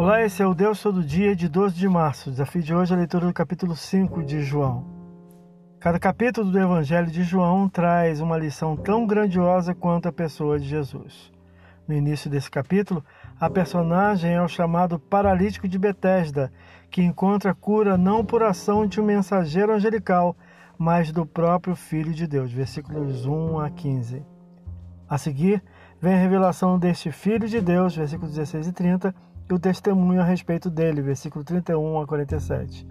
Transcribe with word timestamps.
Olá, 0.00 0.24
esse 0.24 0.42
é 0.42 0.46
o 0.46 0.54
Deus 0.54 0.80
Todo 0.80 1.04
Dia 1.04 1.36
de 1.36 1.46
12 1.46 1.74
de 1.74 1.86
março. 1.86 2.30
O 2.30 2.32
desafio 2.32 2.62
de 2.62 2.74
hoje 2.74 2.90
é 2.90 2.96
a 2.96 2.98
leitura 2.98 3.26
do 3.26 3.34
capítulo 3.34 3.76
5 3.76 4.22
de 4.22 4.40
João. 4.40 4.82
Cada 5.78 5.98
capítulo 5.98 6.50
do 6.50 6.58
Evangelho 6.58 7.10
de 7.10 7.22
João 7.22 7.68
traz 7.68 8.18
uma 8.18 8.38
lição 8.38 8.78
tão 8.78 9.06
grandiosa 9.06 9.74
quanto 9.74 10.08
a 10.08 10.12
pessoa 10.12 10.58
de 10.58 10.66
Jesus. 10.66 11.30
No 11.86 11.94
início 11.94 12.30
desse 12.30 12.50
capítulo, 12.50 13.04
a 13.38 13.50
personagem 13.50 14.32
é 14.32 14.40
o 14.40 14.48
chamado 14.48 14.98
paralítico 14.98 15.68
de 15.68 15.78
Betesda, 15.78 16.50
que 16.90 17.02
encontra 17.02 17.54
cura 17.54 17.98
não 17.98 18.24
por 18.24 18.42
ação 18.42 18.86
de 18.86 19.02
um 19.02 19.04
mensageiro 19.04 19.70
angelical, 19.70 20.34
mas 20.78 21.12
do 21.12 21.26
próprio 21.26 21.76
Filho 21.76 22.14
de 22.14 22.26
Deus. 22.26 22.50
Versículos 22.50 23.26
1 23.26 23.60
a 23.60 23.68
15. 23.68 24.24
A 25.06 25.18
seguir, 25.18 25.62
vem 26.00 26.14
a 26.14 26.18
revelação 26.18 26.78
deste 26.78 27.12
Filho 27.12 27.46
de 27.46 27.60
Deus, 27.60 27.94
versículos 27.94 28.34
16 28.34 28.68
e 28.68 28.72
30, 28.72 29.14
e 29.48 29.54
o 29.54 29.58
testemunho 29.58 30.20
a 30.20 30.24
respeito 30.24 30.70
dele, 30.70 31.02
versículo 31.02 31.44
31 31.44 32.00
a 32.00 32.06
47. 32.06 32.86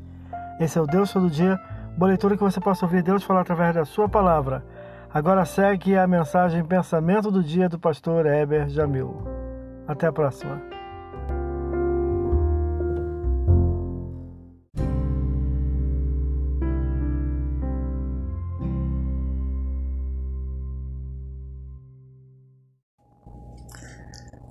Esse 0.60 0.78
é 0.78 0.82
o 0.82 0.86
Deus 0.86 1.12
todo 1.12 1.30
dia, 1.30 1.60
boa 1.98 2.10
leitura 2.10 2.38
que 2.38 2.44
você 2.44 2.60
possa 2.60 2.86
ouvir 2.86 3.02
Deus 3.02 3.24
falar 3.24 3.42
através 3.42 3.74
da 3.74 3.86
sua 3.86 4.08
palavra. 4.08 4.64
Agora 5.12 5.44
segue 5.44 5.98
a 5.98 6.06
mensagem 6.06 6.64
Pensamento 6.64 7.32
do 7.32 7.44
Dia 7.44 7.68
do 7.68 7.80
pastor 7.80 8.28
Heber 8.28 8.70
Jamil. 8.70 9.24
Até 9.88 10.06
a 10.06 10.14
próxima. 10.14 10.79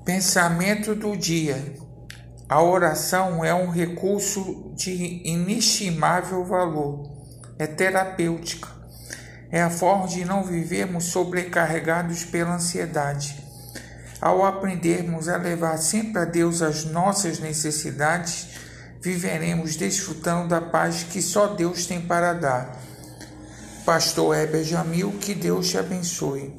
Pensamento 0.09 0.95
do 0.95 1.15
dia. 1.15 1.75
A 2.49 2.63
oração 2.63 3.45
é 3.45 3.53
um 3.53 3.69
recurso 3.69 4.73
de 4.75 5.21
inestimável 5.23 6.43
valor. 6.47 7.11
É 7.59 7.67
terapêutica. 7.67 8.69
É 9.51 9.61
a 9.61 9.69
forma 9.69 10.09
de 10.09 10.25
não 10.25 10.43
vivermos 10.43 11.05
sobrecarregados 11.05 12.25
pela 12.25 12.55
ansiedade. 12.55 13.37
Ao 14.19 14.47
aprendermos 14.47 15.29
a 15.29 15.37
levar 15.37 15.77
sempre 15.77 16.23
a 16.23 16.25
Deus 16.25 16.63
as 16.63 16.87
nossas 16.87 17.39
necessidades, 17.39 18.49
viveremos 19.03 19.77
desfrutando 19.77 20.49
da 20.49 20.63
paz 20.63 21.03
que 21.03 21.21
só 21.21 21.49
Deus 21.49 21.85
tem 21.85 22.01
para 22.01 22.33
dar. 22.33 22.81
Pastor 23.85 24.35
Heber 24.35 24.65
Jamil, 24.65 25.13
que 25.21 25.35
Deus 25.35 25.69
te 25.69 25.77
abençoe. 25.77 26.57